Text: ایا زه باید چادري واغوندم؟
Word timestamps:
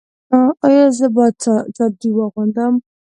ایا 0.65 0.85
زه 0.97 1.07
باید 1.15 1.35
چادري 1.75 2.09
واغوندم؟ 2.13 2.73